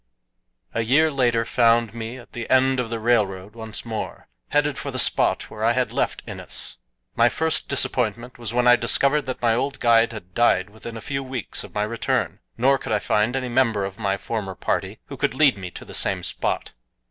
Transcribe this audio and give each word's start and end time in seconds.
A 0.73 0.81
year 0.81 1.11
later 1.11 1.45
found 1.45 1.93
me 1.93 2.17
at 2.17 2.31
the 2.33 2.49
end 2.49 2.79
of 2.79 2.89
the 2.89 2.97
railroad 2.99 3.53
once 3.53 3.85
more, 3.85 4.27
headed 4.49 4.75
for 4.79 4.89
the 4.89 4.97
spot 4.97 5.47
where 5.51 5.63
I 5.63 5.73
had 5.73 5.91
left 5.93 6.23
Innes. 6.25 6.77
My 7.15 7.29
first 7.29 7.69
disappointment 7.69 8.39
was 8.39 8.51
when 8.51 8.67
I 8.67 8.75
discovered 8.75 9.27
that 9.27 9.43
my 9.43 9.53
old 9.53 9.79
guide 9.79 10.11
had 10.11 10.33
died 10.33 10.71
within 10.71 10.97
a 10.97 11.01
few 11.05 11.21
weeks 11.21 11.63
of 11.63 11.75
my 11.75 11.83
return, 11.83 12.39
nor 12.57 12.79
could 12.79 12.91
I 12.93 12.97
find 12.97 13.35
any 13.35 13.47
member 13.49 13.85
of 13.85 13.99
my 13.99 14.17
former 14.17 14.55
party 14.55 14.97
who 15.05 15.17
could 15.17 15.35
lead 15.35 15.55
me 15.55 15.69
to 15.69 15.85
the 15.85 15.93
same 15.93 16.23
spot. 16.23 16.71